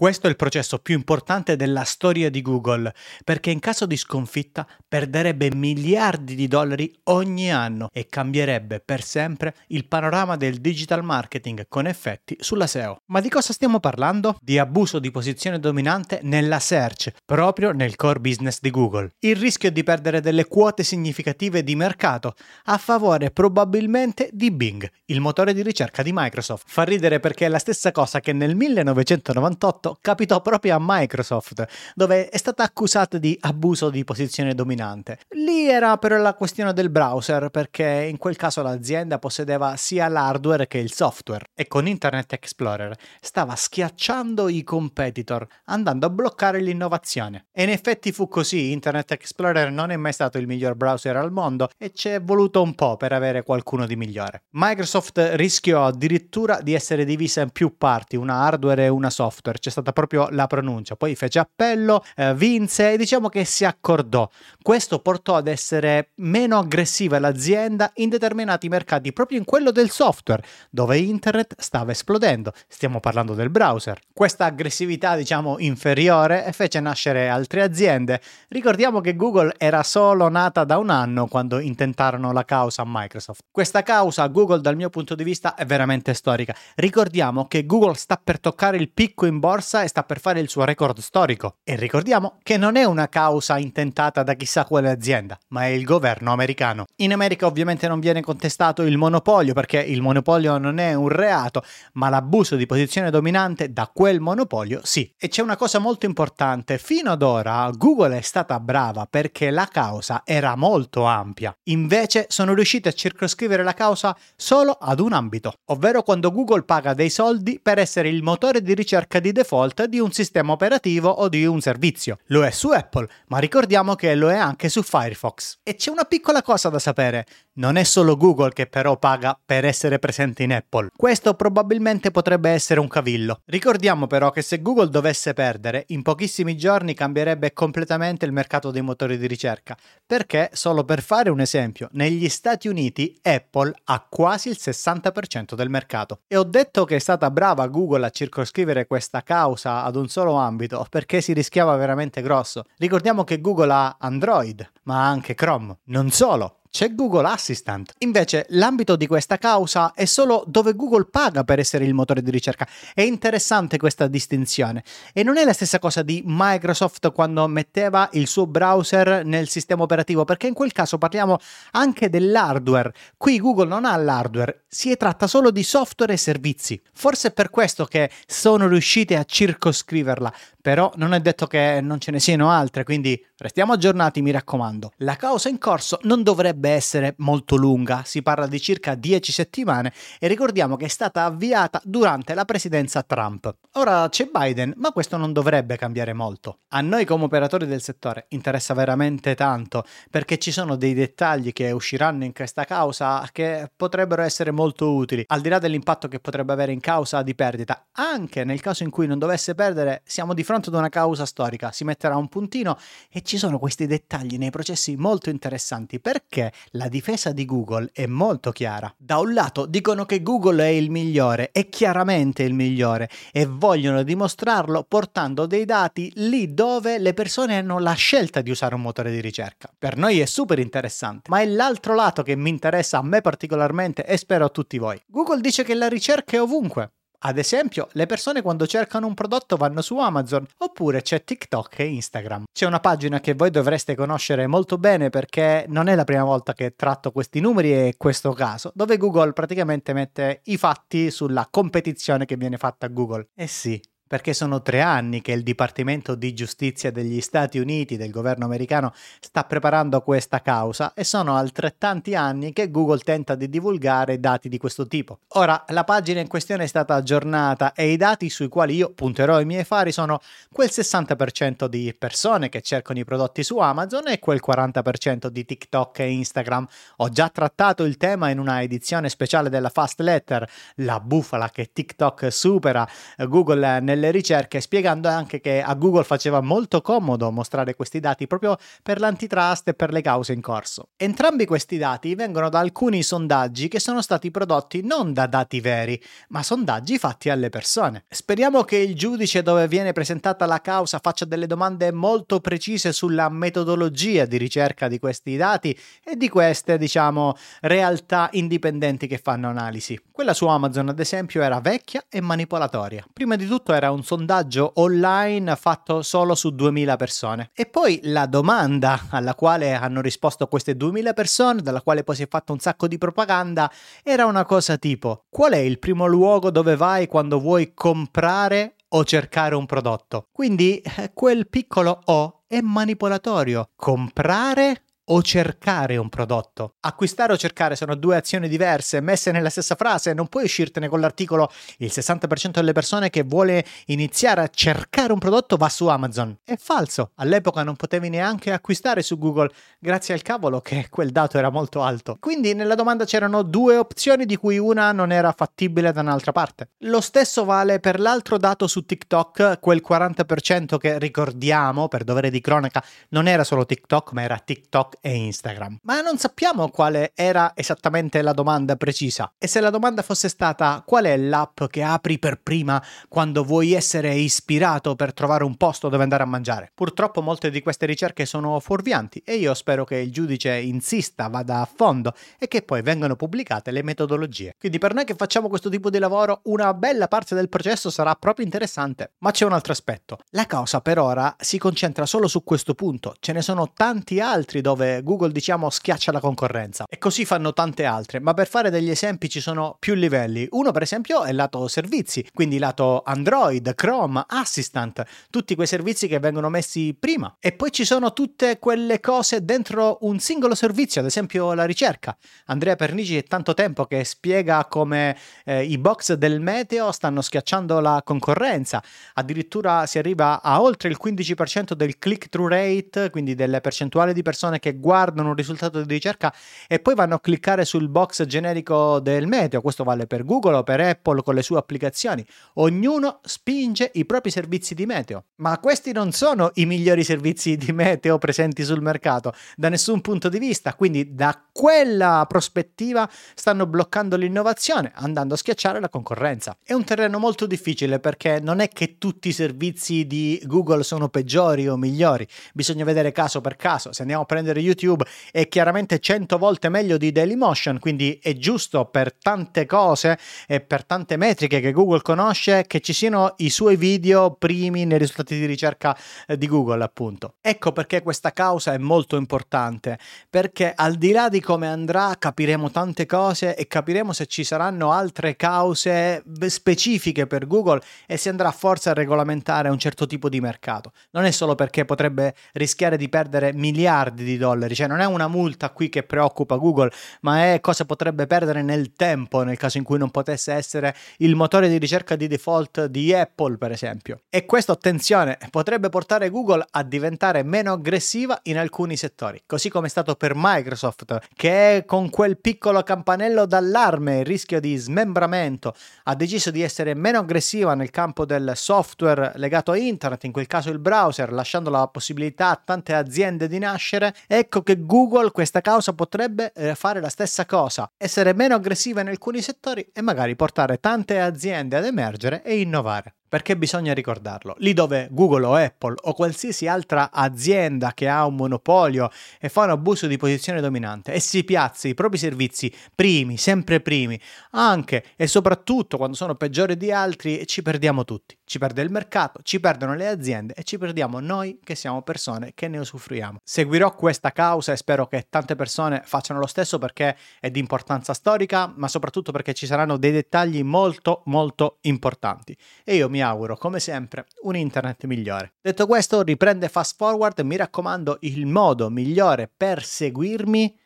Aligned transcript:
Questo 0.00 0.28
è 0.28 0.30
il 0.30 0.36
processo 0.36 0.78
più 0.78 0.94
importante 0.94 1.56
della 1.56 1.84
storia 1.84 2.30
di 2.30 2.40
Google, 2.40 2.90
perché 3.22 3.50
in 3.50 3.58
caso 3.58 3.84
di 3.84 3.98
sconfitta 3.98 4.66
perderebbe 4.88 5.54
miliardi 5.54 6.34
di 6.34 6.48
dollari 6.48 6.90
ogni 7.10 7.52
anno 7.52 7.90
e 7.92 8.06
cambierebbe 8.06 8.80
per 8.80 9.02
sempre 9.02 9.54
il 9.66 9.86
panorama 9.86 10.36
del 10.36 10.62
digital 10.62 11.04
marketing 11.04 11.66
con 11.68 11.86
effetti 11.86 12.34
sulla 12.40 12.66
SEO. 12.66 13.02
Ma 13.08 13.20
di 13.20 13.28
cosa 13.28 13.52
stiamo 13.52 13.78
parlando? 13.78 14.38
Di 14.40 14.58
abuso 14.58 15.00
di 15.00 15.10
posizione 15.10 15.58
dominante 15.58 16.20
nella 16.22 16.60
search, 16.60 17.12
proprio 17.26 17.72
nel 17.72 17.96
core 17.96 18.20
business 18.20 18.60
di 18.62 18.70
Google. 18.70 19.10
Il 19.18 19.36
rischio 19.36 19.70
di 19.70 19.82
perdere 19.82 20.22
delle 20.22 20.46
quote 20.46 20.82
significative 20.82 21.62
di 21.62 21.76
mercato 21.76 22.36
a 22.64 22.78
favore 22.78 23.32
probabilmente 23.32 24.30
di 24.32 24.50
Bing, 24.50 24.90
il 25.04 25.20
motore 25.20 25.52
di 25.52 25.60
ricerca 25.60 26.02
di 26.02 26.12
Microsoft. 26.14 26.64
Fa 26.68 26.84
ridere 26.84 27.20
perché 27.20 27.44
è 27.44 27.48
la 27.50 27.58
stessa 27.58 27.92
cosa 27.92 28.20
che 28.20 28.32
nel 28.32 28.56
1998 28.56 29.88
capitò 30.00 30.40
proprio 30.40 30.76
a 30.76 30.78
Microsoft, 30.80 31.66
dove 31.94 32.28
è 32.28 32.36
stata 32.36 32.62
accusata 32.62 33.18
di 33.18 33.36
abuso 33.40 33.90
di 33.90 34.04
posizione 34.04 34.54
dominante. 34.54 35.18
Lì 35.30 35.68
era 35.68 35.96
però 35.96 36.18
la 36.18 36.34
questione 36.34 36.72
del 36.72 36.90
browser, 36.90 37.50
perché 37.50 38.06
in 38.08 38.18
quel 38.18 38.36
caso 38.36 38.62
l'azienda 38.62 39.18
possedeva 39.18 39.76
sia 39.76 40.08
l'hardware 40.08 40.66
che 40.66 40.78
il 40.78 40.92
software 40.92 41.46
e 41.54 41.66
con 41.66 41.86
Internet 41.86 42.32
Explorer 42.32 42.96
stava 43.20 43.54
schiacciando 43.54 44.48
i 44.48 44.62
competitor, 44.62 45.46
andando 45.64 46.06
a 46.06 46.10
bloccare 46.10 46.60
l'innovazione. 46.60 47.46
E 47.52 47.62
in 47.64 47.70
effetti 47.70 48.12
fu 48.12 48.28
così, 48.28 48.72
Internet 48.72 49.12
Explorer 49.12 49.70
non 49.70 49.90
è 49.90 49.96
mai 49.96 50.12
stato 50.12 50.38
il 50.38 50.46
miglior 50.46 50.74
browser 50.74 51.16
al 51.16 51.32
mondo 51.32 51.68
e 51.76 51.92
ci 51.92 52.08
è 52.08 52.20
voluto 52.20 52.62
un 52.62 52.74
po' 52.74 52.96
per 52.96 53.12
avere 53.12 53.42
qualcuno 53.42 53.86
di 53.86 53.96
migliore. 53.96 54.44
Microsoft 54.50 55.32
rischiò 55.34 55.86
addirittura 55.86 56.60
di 56.60 56.74
essere 56.74 57.04
divisa 57.04 57.40
in 57.40 57.50
più 57.50 57.76
parti, 57.76 58.16
una 58.16 58.34
hardware 58.34 58.84
e 58.84 58.88
una 58.88 59.10
software. 59.10 59.58
C'è 59.58 59.70
stata 59.80 59.92
proprio 59.92 60.28
la 60.30 60.46
pronuncia. 60.46 60.96
Poi 60.96 61.14
fece 61.14 61.38
appello, 61.38 62.04
eh, 62.16 62.34
vinse 62.34 62.92
e 62.92 62.96
diciamo 62.96 63.28
che 63.28 63.44
si 63.44 63.64
accordò. 63.64 64.28
Questo 64.62 65.00
portò 65.00 65.36
ad 65.36 65.48
essere 65.48 66.10
meno 66.16 66.58
aggressiva 66.58 67.18
l'azienda 67.18 67.90
in 67.96 68.08
determinati 68.08 68.68
mercati, 68.68 69.12
proprio 69.12 69.38
in 69.38 69.44
quello 69.44 69.70
del 69.70 69.90
software, 69.90 70.42
dove 70.70 70.98
internet 70.98 71.54
stava 71.58 71.92
esplodendo. 71.92 72.52
Stiamo 72.68 73.00
parlando 73.00 73.34
del 73.34 73.50
browser. 73.50 73.98
Questa 74.12 74.44
aggressività, 74.44 75.16
diciamo, 75.16 75.58
inferiore 75.58 76.50
fece 76.52 76.80
nascere 76.80 77.28
altre 77.28 77.62
aziende. 77.62 78.20
Ricordiamo 78.48 79.00
che 79.00 79.16
Google 79.16 79.54
era 79.56 79.82
solo 79.82 80.28
nata 80.28 80.64
da 80.64 80.78
un 80.78 80.90
anno 80.90 81.26
quando 81.26 81.58
intentarono 81.58 82.32
la 82.32 82.44
causa 82.44 82.82
a 82.82 82.86
Microsoft. 82.86 83.44
Questa 83.50 83.82
causa 83.82 84.26
Google 84.26 84.60
dal 84.60 84.76
mio 84.76 84.90
punto 84.90 85.14
di 85.14 85.24
vista 85.24 85.54
è 85.54 85.64
veramente 85.64 86.14
storica. 86.14 86.54
Ricordiamo 86.76 87.46
che 87.46 87.66
Google 87.66 87.94
sta 87.94 88.20
per 88.22 88.40
toccare 88.40 88.76
il 88.76 88.90
picco 88.90 89.26
in 89.26 89.38
borsa 89.38 89.59
corsa 89.60 89.82
e 89.82 89.88
sta 89.88 90.02
per 90.04 90.20
fare 90.20 90.40
il 90.40 90.48
suo 90.48 90.64
record 90.64 90.98
storico. 91.00 91.56
E 91.62 91.76
ricordiamo 91.76 92.38
che 92.42 92.56
non 92.56 92.76
è 92.76 92.84
una 92.84 93.08
causa 93.08 93.58
intentata 93.58 94.22
da 94.22 94.32
chissà 94.32 94.64
quale 94.64 94.90
azienda, 94.90 95.38
ma 95.48 95.64
è 95.64 95.66
il 95.66 95.84
governo 95.84 96.32
americano. 96.32 96.86
In 96.96 97.12
America 97.12 97.46
ovviamente 97.46 97.86
non 97.86 98.00
viene 98.00 98.22
contestato 98.22 98.82
il 98.82 98.96
monopolio 98.96 99.52
perché 99.52 99.78
il 99.78 100.00
monopolio 100.00 100.56
non 100.56 100.78
è 100.78 100.94
un 100.94 101.08
reato, 101.08 101.62
ma 101.94 102.08
l'abuso 102.08 102.56
di 102.56 102.64
posizione 102.64 103.10
dominante 103.10 103.70
da 103.70 103.90
quel 103.92 104.20
monopolio 104.20 104.80
sì. 104.82 105.12
E 105.18 105.28
c'è 105.28 105.42
una 105.42 105.56
cosa 105.56 105.78
molto 105.78 106.06
importante, 106.06 106.78
fino 106.78 107.10
ad 107.10 107.22
ora 107.22 107.70
Google 107.74 108.16
è 108.16 108.22
stata 108.22 108.58
brava 108.60 109.06
perché 109.08 109.50
la 109.50 109.68
causa 109.70 110.22
era 110.24 110.56
molto 110.56 111.04
ampia. 111.04 111.54
Invece 111.64 112.26
sono 112.30 112.54
riusciti 112.54 112.88
a 112.88 112.92
circoscrivere 112.92 113.62
la 113.62 113.74
causa 113.74 114.16
solo 114.36 114.72
ad 114.72 115.00
un 115.00 115.12
ambito, 115.12 115.52
ovvero 115.66 116.02
quando 116.02 116.32
Google 116.32 116.62
paga 116.62 116.94
dei 116.94 117.10
soldi 117.10 117.60
per 117.62 117.78
essere 117.78 118.08
il 118.08 118.22
motore 118.22 118.62
di 118.62 118.72
ricerca 118.72 119.20
di 119.20 119.32
default 119.32 119.48
default 119.50 119.84
di 119.86 119.98
un 119.98 120.12
sistema 120.12 120.52
operativo 120.52 121.08
o 121.08 121.28
di 121.28 121.44
un 121.44 121.60
servizio. 121.60 122.18
Lo 122.26 122.44
è 122.44 122.50
su 122.50 122.68
Apple, 122.68 123.08
ma 123.26 123.38
ricordiamo 123.38 123.96
che 123.96 124.14
lo 124.14 124.30
è 124.30 124.36
anche 124.36 124.68
su 124.68 124.82
Firefox. 124.82 125.58
E 125.64 125.74
c'è 125.74 125.90
una 125.90 126.04
piccola 126.04 126.42
cosa 126.42 126.68
da 126.68 126.78
sapere. 126.78 127.26
Non 127.54 127.76
è 127.76 127.82
solo 127.82 128.16
Google 128.16 128.52
che 128.52 128.66
però 128.66 128.96
paga 128.96 129.38
per 129.44 129.64
essere 129.64 129.98
presente 129.98 130.44
in 130.44 130.52
Apple. 130.52 130.88
Questo 130.96 131.34
probabilmente 131.34 132.12
potrebbe 132.12 132.50
essere 132.50 132.78
un 132.78 132.86
cavillo. 132.88 133.40
Ricordiamo 133.46 134.06
però 134.06 134.30
che 134.30 134.42
se 134.42 134.62
Google 134.62 134.88
dovesse 134.88 135.34
perdere, 135.34 135.84
in 135.88 136.02
pochissimi 136.02 136.56
giorni 136.56 136.94
cambierebbe 136.94 137.52
completamente 137.52 138.24
il 138.24 138.32
mercato 138.32 138.70
dei 138.70 138.82
motori 138.82 139.18
di 139.18 139.26
ricerca. 139.26 139.76
Perché, 140.06 140.50
solo 140.52 140.84
per 140.84 141.02
fare 141.02 141.28
un 141.28 141.40
esempio, 141.40 141.88
negli 141.92 142.28
Stati 142.28 142.68
Uniti 142.68 143.18
Apple 143.22 143.74
ha 143.84 144.06
quasi 144.08 144.48
il 144.48 144.58
60% 144.58 145.54
del 145.54 145.68
mercato. 145.68 146.20
E 146.28 146.36
ho 146.36 146.44
detto 146.44 146.84
che 146.84 146.96
è 146.96 147.00
stata 147.00 147.30
brava 147.30 147.66
Google 147.66 148.06
a 148.06 148.10
circoscrivere 148.10 148.86
questa 148.86 149.22
causa 149.22 149.39
causa 149.40 149.84
ad 149.84 149.96
un 149.96 150.08
solo 150.08 150.34
ambito 150.34 150.84
perché 150.90 151.22
si 151.22 151.32
rischiava 151.32 151.74
veramente 151.76 152.20
grosso. 152.20 152.64
Ricordiamo 152.76 153.24
che 153.24 153.40
Google 153.40 153.72
ha 153.72 153.96
Android, 153.98 154.70
ma 154.82 155.06
anche 155.06 155.34
Chrome. 155.34 155.78
Non 155.84 156.10
solo, 156.10 156.59
c'è 156.70 156.94
Google 156.94 157.28
Assistant. 157.28 157.94
Invece 157.98 158.46
l'ambito 158.50 158.94
di 158.94 159.06
questa 159.06 159.38
causa 159.38 159.92
è 159.92 160.04
solo 160.04 160.44
dove 160.46 160.74
Google 160.74 161.06
paga 161.06 161.42
per 161.42 161.58
essere 161.58 161.84
il 161.84 161.94
motore 161.94 162.22
di 162.22 162.30
ricerca. 162.30 162.66
È 162.94 163.02
interessante 163.02 163.76
questa 163.76 164.06
distinzione. 164.06 164.84
E 165.12 165.22
non 165.24 165.36
è 165.36 165.44
la 165.44 165.52
stessa 165.52 165.80
cosa 165.80 166.02
di 166.02 166.22
Microsoft 166.24 167.12
quando 167.12 167.46
metteva 167.48 168.08
il 168.12 168.28
suo 168.28 168.46
browser 168.46 169.24
nel 169.24 169.48
sistema 169.48 169.82
operativo, 169.82 170.24
perché 170.24 170.46
in 170.46 170.54
quel 170.54 170.72
caso 170.72 170.96
parliamo 170.96 171.38
anche 171.72 172.08
dell'hardware. 172.08 172.92
Qui 173.16 173.40
Google 173.40 173.66
non 173.68 173.84
ha 173.84 173.96
l'hardware, 173.96 174.64
si 174.68 174.96
tratta 174.96 175.26
solo 175.26 175.50
di 175.50 175.64
software 175.64 176.12
e 176.12 176.16
servizi. 176.16 176.80
Forse 176.92 177.28
è 177.28 177.32
per 177.32 177.50
questo 177.50 177.84
che 177.84 178.10
sono 178.26 178.68
riusciti 178.68 179.14
a 179.14 179.24
circoscriverla, 179.24 180.32
però 180.62 180.92
non 180.96 181.14
è 181.14 181.20
detto 181.20 181.46
che 181.46 181.80
non 181.82 181.98
ce 181.98 182.12
ne 182.12 182.20
siano 182.20 182.50
altre, 182.50 182.84
quindi 182.84 183.20
restiamo 183.40 183.72
aggiornati, 183.72 184.20
mi 184.20 184.30
raccomando. 184.30 184.92
La 184.98 185.16
causa 185.16 185.48
in 185.48 185.58
corso 185.58 185.98
non 186.02 186.22
dovrebbe 186.22 186.70
essere 186.70 187.14
molto 187.18 187.56
lunga, 187.56 188.02
si 188.04 188.22
parla 188.22 188.46
di 188.46 188.60
circa 188.60 188.94
10 188.94 189.32
settimane 189.32 189.92
e 190.18 190.28
ricordiamo 190.28 190.76
che 190.76 190.84
è 190.84 190.88
stata 190.88 191.24
avviata 191.24 191.80
durante 191.84 192.34
la 192.34 192.44
presidenza 192.44 193.02
Trump. 193.02 193.54
Ora 193.74 194.08
c'è 194.10 194.28
Biden, 194.30 194.74
ma 194.76 194.92
questo 194.92 195.16
non 195.16 195.32
dovrebbe 195.32 195.76
cambiare 195.76 196.12
molto. 196.12 196.58
A 196.68 196.80
noi 196.82 197.06
come 197.06 197.24
operatori 197.24 197.66
del 197.66 197.80
settore 197.80 198.26
interessa 198.28 198.74
veramente 198.74 199.34
tanto 199.34 199.84
perché 200.10 200.38
ci 200.38 200.52
sono 200.52 200.76
dei 200.76 200.92
dettagli 200.92 201.52
che 201.52 201.70
usciranno 201.70 202.24
in 202.24 202.32
questa 202.34 202.64
causa 202.64 203.26
che 203.32 203.70
potrebbero 203.74 204.22
essere 204.22 204.50
molto 204.50 204.92
utili, 204.92 205.24
al 205.28 205.40
di 205.40 205.48
là 205.48 205.58
dell'impatto 205.58 206.08
che 206.08 206.20
potrebbe 206.20 206.52
avere 206.52 206.72
in 206.72 206.80
causa 206.80 207.22
di 207.22 207.34
perdita. 207.34 207.86
Anche 207.92 208.44
nel 208.44 208.60
caso 208.60 208.82
in 208.82 208.90
cui 208.90 209.06
non 209.06 209.18
dovesse 209.18 209.54
perdere, 209.54 210.02
siamo 210.04 210.34
di 210.34 210.44
fronte 210.44 210.68
ad 210.68 210.74
una 210.74 210.90
causa 210.90 211.24
storica, 211.24 211.72
si 211.72 211.84
metterà 211.84 212.16
un 212.16 212.28
puntino 212.28 212.76
e 213.08 213.22
sono 213.38 213.58
questi 213.58 213.86
dettagli 213.86 214.38
nei 214.38 214.50
processi 214.50 214.96
molto 214.96 215.30
interessanti 215.30 216.00
perché 216.00 216.52
la 216.72 216.88
difesa 216.88 217.32
di 217.32 217.44
Google 217.44 217.90
è 217.92 218.06
molto 218.06 218.50
chiara. 218.52 218.92
Da 218.96 219.18
un 219.18 219.32
lato 219.32 219.66
dicono 219.66 220.04
che 220.04 220.22
Google 220.22 220.64
è 220.64 220.68
il 220.68 220.90
migliore, 220.90 221.50
è 221.52 221.68
chiaramente 221.68 222.42
il 222.42 222.54
migliore 222.54 223.08
e 223.32 223.46
vogliono 223.46 224.02
dimostrarlo 224.02 224.84
portando 224.84 225.46
dei 225.46 225.64
dati 225.64 226.12
lì 226.16 226.52
dove 226.54 226.98
le 226.98 227.14
persone 227.14 227.56
hanno 227.56 227.78
la 227.78 227.92
scelta 227.92 228.40
di 228.40 228.50
usare 228.50 228.74
un 228.74 228.82
motore 228.82 229.10
di 229.10 229.20
ricerca. 229.20 229.70
Per 229.76 229.96
noi 229.96 230.20
è 230.20 230.26
super 230.26 230.58
interessante, 230.58 231.30
ma 231.30 231.40
è 231.40 231.46
l'altro 231.46 231.94
lato 231.94 232.22
che 232.22 232.36
mi 232.36 232.50
interessa 232.50 232.98
a 232.98 233.02
me 233.02 233.20
particolarmente 233.20 234.04
e 234.04 234.16
spero 234.16 234.44
a 234.44 234.48
tutti 234.48 234.78
voi. 234.78 235.00
Google 235.06 235.40
dice 235.40 235.64
che 235.64 235.74
la 235.74 235.88
ricerca 235.88 236.36
è 236.36 236.40
ovunque. 236.40 236.92
Ad 237.22 237.36
esempio, 237.36 237.88
le 237.92 238.06
persone 238.06 238.40
quando 238.40 238.66
cercano 238.66 239.06
un 239.06 239.12
prodotto 239.12 239.56
vanno 239.56 239.82
su 239.82 239.98
Amazon, 239.98 240.46
oppure 240.56 241.02
c'è 241.02 241.22
TikTok 241.22 241.80
e 241.80 241.84
Instagram. 241.84 242.44
C'è 242.50 242.64
una 242.64 242.80
pagina 242.80 243.20
che 243.20 243.34
voi 243.34 243.50
dovreste 243.50 243.94
conoscere 243.94 244.46
molto 244.46 244.78
bene 244.78 245.10
perché 245.10 245.66
non 245.68 245.88
è 245.88 245.94
la 245.94 246.04
prima 246.04 246.24
volta 246.24 246.54
che 246.54 246.74
tratto 246.74 247.12
questi 247.12 247.40
numeri 247.40 247.72
e 247.72 247.94
questo 247.98 248.32
caso, 248.32 248.72
dove 248.74 248.96
Google 248.96 249.34
praticamente 249.34 249.92
mette 249.92 250.40
i 250.44 250.56
fatti 250.56 251.10
sulla 251.10 251.46
competizione 251.50 252.24
che 252.24 252.36
viene 252.36 252.56
fatta 252.56 252.86
a 252.86 252.88
Google. 252.88 253.28
Eh 253.34 253.46
sì, 253.46 253.78
perché 254.10 254.34
sono 254.34 254.60
tre 254.60 254.80
anni 254.80 255.20
che 255.20 255.30
il 255.30 255.44
Dipartimento 255.44 256.16
di 256.16 256.34
Giustizia 256.34 256.90
degli 256.90 257.20
Stati 257.20 257.60
Uniti, 257.60 257.96
del 257.96 258.10
governo 258.10 258.44
americano, 258.44 258.92
sta 259.20 259.44
preparando 259.44 260.00
questa 260.00 260.42
causa 260.42 260.94
e 260.94 261.04
sono 261.04 261.36
altrettanti 261.36 262.16
anni 262.16 262.52
che 262.52 262.72
Google 262.72 262.98
tenta 263.04 263.36
di 263.36 263.48
divulgare 263.48 264.18
dati 264.18 264.48
di 264.48 264.58
questo 264.58 264.88
tipo. 264.88 265.20
Ora, 265.34 265.64
la 265.68 265.84
pagina 265.84 266.18
in 266.18 266.26
questione 266.26 266.64
è 266.64 266.66
stata 266.66 266.96
aggiornata 266.96 267.72
e 267.72 267.92
i 267.92 267.96
dati 267.96 268.28
sui 268.30 268.48
quali 268.48 268.74
io 268.74 268.90
punterò 268.90 269.40
i 269.40 269.44
miei 269.44 269.62
fari 269.62 269.92
sono 269.92 270.18
quel 270.50 270.70
60% 270.72 271.66
di 271.66 271.94
persone 271.96 272.48
che 272.48 272.62
cercano 272.62 272.98
i 272.98 273.04
prodotti 273.04 273.44
su 273.44 273.58
Amazon 273.58 274.08
e 274.08 274.18
quel 274.18 274.40
40% 274.44 275.28
di 275.28 275.44
TikTok 275.44 276.00
e 276.00 276.10
Instagram. 276.10 276.66
Ho 276.96 277.10
già 277.10 277.28
trattato 277.28 277.84
il 277.84 277.96
tema 277.96 278.30
in 278.30 278.40
una 278.40 278.60
edizione 278.60 279.08
speciale 279.08 279.50
della 279.50 279.68
Fast 279.68 280.00
Letter, 280.00 280.50
la 280.78 280.98
bufala 280.98 281.48
che 281.50 281.70
TikTok 281.72 282.32
supera 282.32 282.84
Google 283.16 283.78
nel 283.78 283.98
delle 284.00 284.10
ricerche 284.10 284.60
spiegando 284.60 285.08
anche 285.08 285.40
che 285.40 285.60
a 285.62 285.74
Google 285.74 286.04
faceva 286.04 286.40
molto 286.40 286.80
comodo 286.80 287.30
mostrare 287.30 287.74
questi 287.74 288.00
dati 288.00 288.26
proprio 288.26 288.56
per 288.82 288.98
l'antitrust 288.98 289.68
e 289.68 289.74
per 289.74 289.92
le 289.92 290.00
cause 290.00 290.32
in 290.32 290.40
corso. 290.40 290.88
Entrambi 290.96 291.44
questi 291.44 291.76
dati 291.76 292.14
vengono 292.14 292.48
da 292.48 292.58
alcuni 292.58 293.02
sondaggi 293.02 293.68
che 293.68 293.78
sono 293.78 294.00
stati 294.00 294.30
prodotti 294.30 294.82
non 294.82 295.12
da 295.12 295.26
dati 295.26 295.60
veri, 295.60 296.02
ma 296.28 296.42
sondaggi 296.42 296.98
fatti 296.98 297.28
alle 297.28 297.50
persone. 297.50 298.04
Speriamo 298.08 298.64
che 298.64 298.76
il 298.76 298.96
giudice 298.96 299.42
dove 299.42 299.68
viene 299.68 299.92
presentata 299.92 300.46
la 300.46 300.60
causa 300.60 300.98
faccia 301.00 301.26
delle 301.26 301.46
domande 301.46 301.92
molto 301.92 302.40
precise 302.40 302.92
sulla 302.92 303.28
metodologia 303.28 304.24
di 304.24 304.38
ricerca 304.38 304.88
di 304.88 304.98
questi 304.98 305.36
dati 305.36 305.78
e 306.02 306.16
di 306.16 306.28
queste, 306.28 306.78
diciamo, 306.78 307.36
realtà 307.60 308.30
indipendenti 308.32 309.06
che 309.06 309.18
fanno 309.18 309.48
analisi. 309.48 310.00
Quella 310.10 310.32
su 310.32 310.46
Amazon, 310.46 310.88
ad 310.88 310.98
esempio, 310.98 311.42
era 311.42 311.60
vecchia 311.60 312.04
e 312.08 312.20
manipolatoria. 312.20 313.04
Prima 313.12 313.36
di 313.36 313.46
tutto 313.46 313.72
era 313.72 313.89
un 313.90 314.02
sondaggio 314.02 314.72
online 314.76 315.56
fatto 315.56 316.02
solo 316.02 316.34
su 316.34 316.50
2000 316.50 316.96
persone. 316.96 317.50
E 317.54 317.66
poi 317.66 318.00
la 318.04 318.26
domanda 318.26 319.06
alla 319.10 319.34
quale 319.34 319.74
hanno 319.74 320.00
risposto 320.00 320.46
queste 320.46 320.76
2000 320.76 321.12
persone, 321.12 321.62
dalla 321.62 321.82
quale 321.82 322.04
poi 322.04 322.16
si 322.16 322.22
è 322.22 322.28
fatto 322.28 322.52
un 322.52 322.58
sacco 322.58 322.88
di 322.88 322.98
propaganda, 322.98 323.70
era 324.02 324.26
una 324.26 324.44
cosa 324.44 324.76
tipo: 324.76 325.24
qual 325.28 325.52
è 325.52 325.58
il 325.58 325.78
primo 325.78 326.06
luogo 326.06 326.50
dove 326.50 326.76
vai 326.76 327.06
quando 327.06 327.40
vuoi 327.40 327.72
comprare 327.74 328.76
o 328.88 329.04
cercare 329.04 329.54
un 329.54 329.66
prodotto? 329.66 330.26
Quindi 330.32 330.78
eh, 330.78 331.12
quel 331.14 331.48
piccolo 331.48 332.00
O 332.06 332.42
è 332.46 332.60
manipolatorio. 332.60 333.70
Comprare 333.76 334.82
o 335.12 335.22
cercare 335.22 335.96
un 335.96 336.08
prodotto. 336.08 336.74
Acquistare 336.80 337.32
o 337.32 337.36
cercare 337.36 337.76
sono 337.76 337.94
due 337.94 338.16
azioni 338.16 338.48
diverse, 338.48 339.00
messe 339.00 339.32
nella 339.32 339.50
stessa 339.50 339.74
frase, 339.74 340.14
non 340.14 340.28
puoi 340.28 340.44
uscirtene 340.44 340.88
con 340.88 341.00
l'articolo 341.00 341.50
il 341.78 341.90
60% 341.92 342.52
delle 342.52 342.72
persone 342.72 343.10
che 343.10 343.22
vuole 343.22 343.64
iniziare 343.86 344.42
a 344.42 344.48
cercare 344.48 345.12
un 345.12 345.18
prodotto 345.18 345.56
va 345.56 345.68
su 345.68 345.86
Amazon. 345.88 346.38
È 346.44 346.56
falso, 346.56 347.10
all'epoca 347.16 347.62
non 347.62 347.76
potevi 347.76 348.08
neanche 348.08 348.52
acquistare 348.52 349.02
su 349.02 349.18
Google, 349.18 349.50
grazie 349.78 350.14
al 350.14 350.22
cavolo 350.22 350.60
che 350.60 350.86
quel 350.88 351.10
dato 351.10 351.38
era 351.38 351.50
molto 351.50 351.82
alto. 351.82 352.16
Quindi 352.20 352.54
nella 352.54 352.76
domanda 352.76 353.04
c'erano 353.04 353.42
due 353.42 353.76
opzioni 353.76 354.26
di 354.26 354.36
cui 354.36 354.58
una 354.58 354.92
non 354.92 355.10
era 355.10 355.32
fattibile 355.32 355.92
da 355.92 356.02
un'altra 356.02 356.32
parte. 356.32 356.70
Lo 356.84 357.00
stesso 357.00 357.44
vale 357.44 357.80
per 357.80 357.98
l'altro 357.98 358.38
dato 358.38 358.68
su 358.68 358.84
TikTok, 358.84 359.58
quel 359.60 359.82
40% 359.86 360.76
che 360.78 360.98
ricordiamo 360.98 361.88
per 361.88 362.04
dovere 362.04 362.30
di 362.30 362.40
cronaca 362.40 362.82
non 363.08 363.26
era 363.26 363.42
solo 363.42 363.66
TikTok, 363.66 364.12
ma 364.12 364.22
era 364.22 364.38
TikTok 364.38 364.98
e 365.00 365.14
Instagram. 365.14 365.78
Ma 365.82 366.00
non 366.00 366.18
sappiamo 366.18 366.68
quale 366.68 367.12
era 367.14 367.52
esattamente 367.54 368.22
la 368.22 368.32
domanda 368.32 368.76
precisa. 368.76 369.32
E 369.38 369.46
se 369.46 369.60
la 369.60 369.70
domanda 369.70 370.02
fosse 370.02 370.28
stata 370.28 370.82
qual 370.84 371.04
è 371.04 371.16
l'app 371.16 371.64
che 371.64 371.82
apri 371.82 372.18
per 372.18 372.40
prima 372.42 372.82
quando 373.08 373.44
vuoi 373.44 373.72
essere 373.72 374.14
ispirato 374.14 374.94
per 374.96 375.12
trovare 375.12 375.44
un 375.44 375.56
posto 375.56 375.88
dove 375.88 376.02
andare 376.02 376.22
a 376.22 376.26
mangiare? 376.26 376.70
Purtroppo 376.74 377.22
molte 377.22 377.50
di 377.50 377.62
queste 377.62 377.86
ricerche 377.86 378.26
sono 378.26 378.60
fuorvianti 378.60 379.22
e 379.24 379.36
io 379.36 379.54
spero 379.54 379.84
che 379.84 379.96
il 379.96 380.12
giudice 380.12 380.54
insista, 380.56 381.28
vada 381.28 381.60
a 381.60 381.68
fondo 381.72 382.12
e 382.38 382.48
che 382.48 382.62
poi 382.62 382.82
vengano 382.82 383.16
pubblicate 383.16 383.70
le 383.70 383.82
metodologie. 383.82 384.54
Quindi 384.58 384.78
per 384.78 384.94
noi 384.94 385.04
che 385.04 385.14
facciamo 385.14 385.48
questo 385.48 385.70
tipo 385.70 385.90
di 385.90 385.98
lavoro, 385.98 386.40
una 386.44 386.74
bella 386.74 387.08
parte 387.08 387.34
del 387.34 387.48
processo 387.48 387.90
sarà 387.90 388.14
proprio 388.14 388.44
interessante. 388.44 389.12
Ma 389.18 389.30
c'è 389.30 389.44
un 389.44 389.52
altro 389.52 389.72
aspetto. 389.72 390.18
La 390.30 390.46
causa 390.46 390.80
per 390.80 390.98
ora 390.98 391.34
si 391.38 391.58
concentra 391.58 392.06
solo 392.06 392.28
su 392.28 392.44
questo 392.44 392.74
punto. 392.74 393.14
Ce 393.20 393.32
ne 393.32 393.42
sono 393.42 393.72
tanti 393.74 394.20
altri 394.20 394.60
dove 394.60 394.89
Google 395.02 395.32
diciamo 395.32 395.70
schiaccia 395.70 396.12
la 396.12 396.20
concorrenza 396.20 396.84
e 396.88 396.98
così 396.98 397.24
fanno 397.24 397.52
tante 397.52 397.84
altre, 397.84 398.20
ma 398.20 398.34
per 398.34 398.48
fare 398.48 398.70
degli 398.70 398.90
esempi 398.90 399.28
ci 399.28 399.40
sono 399.40 399.76
più 399.78 399.94
livelli. 399.94 400.46
Uno 400.50 400.70
per 400.72 400.82
esempio 400.82 401.22
è 401.22 401.32
lato 401.32 401.68
servizi, 401.68 402.26
quindi 402.32 402.58
lato 402.58 403.02
Android, 403.04 403.74
Chrome, 403.74 404.24
Assistant, 404.26 405.02
tutti 405.30 405.54
quei 405.54 405.66
servizi 405.66 406.08
che 406.08 406.18
vengono 406.18 406.48
messi 406.48 406.96
prima. 406.98 407.36
E 407.40 407.52
poi 407.52 407.70
ci 407.72 407.84
sono 407.84 408.12
tutte 408.12 408.58
quelle 408.58 409.00
cose 409.00 409.44
dentro 409.44 409.98
un 410.02 410.18
singolo 410.18 410.54
servizio, 410.54 411.00
ad 411.00 411.06
esempio 411.06 411.54
la 411.54 411.64
ricerca. 411.64 412.16
Andrea 412.46 412.76
Pernici 412.76 413.16
è 413.16 413.24
tanto 413.24 413.54
tempo 413.54 413.86
che 413.86 414.04
spiega 414.04 414.66
come 414.66 415.16
eh, 415.44 415.64
i 415.64 415.78
box 415.78 416.14
del 416.14 416.40
meteo 416.40 416.92
stanno 416.92 417.20
schiacciando 417.20 417.80
la 417.80 418.02
concorrenza, 418.04 418.82
addirittura 419.14 419.86
si 419.86 419.98
arriva 419.98 420.42
a 420.42 420.60
oltre 420.60 420.88
il 420.88 420.98
15% 421.02 421.72
del 421.72 421.98
click-through 421.98 422.50
rate, 422.50 423.10
quindi 423.10 423.34
delle 423.34 423.60
percentuali 423.60 424.12
di 424.12 424.22
persone 424.22 424.58
che 424.58 424.69
guardano 424.78 425.30
un 425.30 425.34
risultato 425.34 425.82
di 425.82 425.92
ricerca 425.92 426.32
e 426.66 426.78
poi 426.78 426.94
vanno 426.94 427.16
a 427.16 427.20
cliccare 427.20 427.64
sul 427.64 427.88
box 427.88 428.24
generico 428.24 429.00
del 429.00 429.26
meteo. 429.26 429.60
Questo 429.60 429.84
vale 429.84 430.06
per 430.06 430.24
Google 430.24 430.56
o 430.56 430.62
per 430.62 430.80
Apple 430.80 431.22
con 431.22 431.34
le 431.34 431.42
sue 431.42 431.58
applicazioni. 431.58 432.24
Ognuno 432.54 433.20
spinge 433.22 433.90
i 433.94 434.04
propri 434.04 434.30
servizi 434.30 434.74
di 434.74 434.86
meteo. 434.86 435.24
Ma 435.36 435.58
questi 435.58 435.92
non 435.92 436.12
sono 436.12 436.50
i 436.54 436.66
migliori 436.66 437.04
servizi 437.04 437.56
di 437.56 437.72
meteo 437.72 438.18
presenti 438.18 438.64
sul 438.64 438.82
mercato 438.82 439.32
da 439.56 439.68
nessun 439.68 440.00
punto 440.00 440.28
di 440.28 440.38
vista. 440.38 440.74
Quindi 440.74 441.14
da 441.14 441.42
quella 441.50 442.24
prospettiva 442.28 443.08
stanno 443.34 443.66
bloccando 443.66 444.16
l'innovazione 444.16 444.92
andando 444.94 445.34
a 445.34 445.36
schiacciare 445.36 445.80
la 445.80 445.88
concorrenza. 445.88 446.56
È 446.62 446.72
un 446.72 446.84
terreno 446.84 447.18
molto 447.18 447.46
difficile 447.46 447.98
perché 447.98 448.40
non 448.40 448.60
è 448.60 448.68
che 448.68 448.98
tutti 448.98 449.28
i 449.28 449.32
servizi 449.32 450.06
di 450.06 450.40
Google 450.44 450.82
sono 450.82 451.08
peggiori 451.08 451.68
o 451.68 451.76
migliori. 451.76 452.26
Bisogna 452.52 452.84
vedere 452.84 453.12
caso 453.12 453.40
per 453.40 453.56
caso. 453.56 453.92
Se 453.92 454.02
andiamo 454.02 454.22
a 454.22 454.26
prendere 454.26 454.59
YouTube 454.60 455.04
è 455.30 455.48
chiaramente 455.48 455.98
100 455.98 456.38
volte 456.38 456.68
meglio 456.68 456.96
di 456.96 457.12
Dailymotion, 457.12 457.78
quindi 457.78 458.18
è 458.22 458.34
giusto 458.34 458.84
per 458.84 459.12
tante 459.12 459.66
cose 459.66 460.18
e 460.46 460.60
per 460.60 460.84
tante 460.84 461.16
metriche 461.16 461.60
che 461.60 461.72
Google 461.72 462.02
conosce 462.02 462.64
che 462.66 462.80
ci 462.80 462.92
siano 462.92 463.34
i 463.38 463.50
suoi 463.50 463.76
video 463.76 464.32
primi 464.32 464.84
nei 464.84 464.98
risultati 464.98 465.38
di 465.38 465.46
ricerca 465.46 465.96
eh, 466.26 466.36
di 466.36 466.46
Google, 466.46 466.84
appunto. 466.84 467.34
Ecco 467.40 467.72
perché 467.72 468.02
questa 468.02 468.32
causa 468.32 468.72
è 468.72 468.78
molto 468.78 469.16
importante, 469.16 469.98
perché 470.28 470.72
al 470.74 470.96
di 470.96 471.12
là 471.12 471.28
di 471.28 471.40
come 471.40 471.66
andrà 471.66 472.14
capiremo 472.18 472.70
tante 472.70 473.06
cose 473.06 473.56
e 473.56 473.66
capiremo 473.66 474.12
se 474.12 474.26
ci 474.26 474.44
saranno 474.44 474.92
altre 474.92 475.36
cause 475.36 476.22
specifiche 476.46 477.26
per 477.26 477.46
Google 477.46 477.80
e 478.06 478.16
si 478.16 478.28
andrà 478.28 478.50
forse 478.50 478.90
a 478.90 478.92
regolamentare 478.92 479.68
un 479.68 479.78
certo 479.78 480.06
tipo 480.06 480.28
di 480.28 480.40
mercato. 480.40 480.92
Non 481.12 481.24
è 481.24 481.30
solo 481.30 481.54
perché 481.54 481.84
potrebbe 481.84 482.34
rischiare 482.52 482.96
di 482.96 483.08
perdere 483.08 483.52
miliardi 483.52 484.24
di 484.24 484.36
dollari 484.36 484.49
dollari, 484.50 484.74
cioè 484.74 484.86
non 484.86 485.00
è 485.00 485.06
una 485.06 485.28
multa 485.28 485.70
qui 485.70 485.88
che 485.88 486.02
preoccupa 486.02 486.56
Google, 486.56 486.90
ma 487.22 487.52
è 487.52 487.60
cosa 487.60 487.84
potrebbe 487.84 488.26
perdere 488.26 488.62
nel 488.62 488.92
tempo 488.94 489.42
nel 489.42 489.56
caso 489.56 489.78
in 489.78 489.84
cui 489.84 489.98
non 489.98 490.10
potesse 490.10 490.52
essere 490.52 490.94
il 491.18 491.36
motore 491.36 491.68
di 491.68 491.78
ricerca 491.78 492.16
di 492.16 492.26
default 492.26 492.86
di 492.86 493.14
Apple, 493.14 493.56
per 493.56 493.72
esempio. 493.72 494.22
E 494.28 494.44
questo, 494.44 494.72
attenzione, 494.72 495.38
potrebbe 495.50 495.88
portare 495.88 496.30
Google 496.30 496.64
a 496.70 496.82
diventare 496.82 497.42
meno 497.42 497.72
aggressiva 497.72 498.38
in 498.44 498.58
alcuni 498.58 498.96
settori, 498.96 499.42
così 499.46 499.68
come 499.68 499.86
è 499.86 499.90
stato 499.90 500.14
per 500.14 500.32
Microsoft, 500.34 501.18
che 501.34 501.84
con 501.86 502.10
quel 502.10 502.38
piccolo 502.38 502.82
campanello 502.82 503.46
d'allarme, 503.46 504.20
il 504.20 504.26
rischio 504.26 504.60
di 504.60 504.76
smembramento, 504.76 505.74
ha 506.04 506.14
deciso 506.14 506.50
di 506.50 506.62
essere 506.62 506.94
meno 506.94 507.18
aggressiva 507.18 507.74
nel 507.74 507.90
campo 507.90 508.24
del 508.24 508.52
software 508.54 509.32
legato 509.36 509.72
a 509.72 509.76
internet, 509.76 510.24
in 510.24 510.32
quel 510.32 510.46
caso 510.46 510.70
il 510.70 510.78
browser, 510.78 511.32
lasciando 511.32 511.70
la 511.70 511.86
possibilità 511.88 512.50
a 512.50 512.60
tante 512.62 512.94
aziende 512.94 513.48
di 513.48 513.58
nascere. 513.58 514.14
E 514.26 514.39
Ecco 514.40 514.62
che 514.62 514.86
Google 514.86 515.32
questa 515.32 515.60
causa 515.60 515.92
potrebbe 515.92 516.52
eh, 516.54 516.74
fare 516.74 516.98
la 517.02 517.10
stessa 517.10 517.44
cosa, 517.44 517.92
essere 517.98 518.32
meno 518.32 518.54
aggressiva 518.54 519.02
in 519.02 519.08
alcuni 519.08 519.42
settori 519.42 519.90
e 519.92 520.00
magari 520.00 520.34
portare 520.34 520.80
tante 520.80 521.20
aziende 521.20 521.76
ad 521.76 521.84
emergere 521.84 522.42
e 522.42 522.58
innovare 522.58 523.16
perché 523.30 523.56
bisogna 523.56 523.94
ricordarlo. 523.94 524.56
Lì 524.58 524.74
dove 524.74 525.06
Google 525.12 525.46
o 525.46 525.54
Apple 525.54 525.94
o 526.02 526.12
qualsiasi 526.12 526.66
altra 526.66 527.10
azienda 527.12 527.94
che 527.94 528.08
ha 528.08 528.26
un 528.26 528.34
monopolio 528.34 529.08
e 529.38 529.48
fa 529.48 529.62
un 529.62 529.70
abuso 529.70 530.08
di 530.08 530.16
posizione 530.16 530.60
dominante 530.60 531.12
e 531.12 531.20
si 531.20 531.44
piazza 531.44 531.86
i 531.86 531.94
propri 531.94 532.18
servizi 532.18 532.70
primi, 532.92 533.36
sempre 533.36 533.80
primi, 533.80 534.20
anche 534.50 535.04
e 535.16 535.28
soprattutto 535.28 535.96
quando 535.96 536.16
sono 536.16 536.34
peggiori 536.34 536.76
di 536.76 536.90
altri, 536.90 537.46
ci 537.46 537.62
perdiamo 537.62 538.04
tutti. 538.04 538.36
Ci 538.44 538.58
perde 538.58 538.82
il 538.82 538.90
mercato, 538.90 539.38
ci 539.44 539.60
perdono 539.60 539.94
le 539.94 540.08
aziende 540.08 540.54
e 540.54 540.64
ci 540.64 540.76
perdiamo 540.76 541.20
noi 541.20 541.60
che 541.62 541.76
siamo 541.76 542.02
persone 542.02 542.50
che 542.52 542.66
ne 542.66 542.78
usufruiamo. 542.78 543.38
Seguirò 543.44 543.94
questa 543.94 544.32
causa 544.32 544.72
e 544.72 544.76
spero 544.76 545.06
che 545.06 545.26
tante 545.30 545.54
persone 545.54 546.02
facciano 546.04 546.40
lo 546.40 546.48
stesso 546.48 546.78
perché 546.78 547.16
è 547.38 547.48
di 547.48 547.60
importanza 547.60 548.12
storica, 548.12 548.72
ma 548.74 548.88
soprattutto 548.88 549.30
perché 549.30 549.54
ci 549.54 549.66
saranno 549.66 549.96
dei 549.96 550.10
dettagli 550.10 550.64
molto 550.64 551.22
molto 551.26 551.78
importanti. 551.82 552.56
E 552.84 552.96
io 552.96 553.08
mi 553.08 553.19
auguro, 553.20 553.56
come 553.56 553.80
sempre, 553.80 554.26
un 554.42 554.56
internet 554.56 555.04
migliore. 555.04 555.54
Detto 555.60 555.86
questo, 555.86 556.22
riprende 556.22 556.68
fast 556.68 556.96
forward, 556.96 557.40
mi 557.40 557.56
raccomando, 557.56 558.18
il 558.20 558.46
modo 558.46 558.90
migliore 558.90 559.50
per 559.54 559.84
seguirmi 559.84 560.78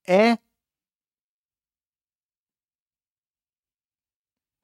è 0.00 0.38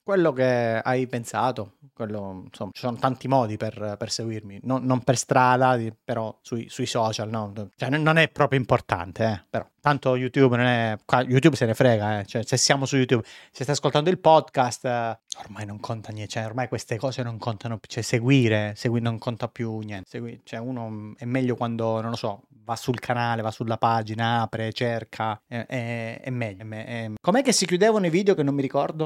quello 0.06 0.32
che 0.32 0.80
hai 0.84 1.08
pensato, 1.08 1.78
quello, 1.92 2.44
insomma, 2.46 2.70
ci 2.72 2.82
sono 2.82 2.96
tanti 2.96 3.26
modi 3.26 3.56
per, 3.56 3.96
per 3.98 4.08
seguirmi, 4.08 4.60
non, 4.62 4.84
non, 4.84 5.02
per 5.02 5.16
strada, 5.16 5.76
però 6.04 6.38
sui, 6.42 6.68
sui 6.68 6.86
social, 6.86 7.28
no? 7.28 7.52
Cioè, 7.74 7.88
non 7.88 8.16
è 8.16 8.28
proprio 8.28 8.60
importante, 8.60 9.24
eh, 9.24 9.42
però. 9.50 9.66
Tanto 9.86 10.16
YouTube 10.16 10.56
non 10.56 10.66
è... 10.66 10.96
YouTube 11.28 11.54
se 11.54 11.64
ne 11.64 11.74
frega, 11.74 12.20
eh. 12.20 12.26
cioè, 12.26 12.44
se 12.44 12.56
siamo 12.56 12.86
su 12.86 12.96
YouTube, 12.96 13.24
se 13.52 13.62
stai 13.62 13.74
ascoltando 13.74 14.10
il 14.10 14.18
podcast, 14.18 14.84
eh, 14.84 15.18
ormai 15.38 15.64
non 15.64 15.78
conta 15.78 16.10
niente, 16.12 16.32
cioè, 16.32 16.44
ormai 16.44 16.66
queste 16.68 16.96
cose 16.98 17.22
non 17.22 17.38
contano 17.38 17.78
più, 17.78 17.88
cioè 17.88 18.02
seguire, 18.02 18.74
segui, 18.76 19.00
non 19.00 19.18
conta 19.18 19.48
più 19.48 19.78
niente, 19.78 20.08
segui, 20.08 20.40
cioè 20.42 20.58
uno 20.58 21.14
è 21.16 21.24
meglio 21.24 21.54
quando, 21.54 22.00
non 22.00 22.10
lo 22.10 22.16
so, 22.16 22.42
va 22.64 22.74
sul 22.74 22.98
canale, 22.98 23.42
va 23.42 23.52
sulla 23.52 23.78
pagina, 23.78 24.42
apre, 24.42 24.72
cerca, 24.72 25.40
è, 25.46 25.64
è, 25.66 26.20
è 26.20 26.30
meglio. 26.30 26.68
È, 26.68 27.12
Com'è 27.20 27.42
che 27.42 27.52
si 27.52 27.64
chiudevano 27.64 28.06
i 28.06 28.10
video 28.10 28.34
che 28.34 28.42
non 28.42 28.56
mi 28.56 28.62
ricordo? 28.62 29.04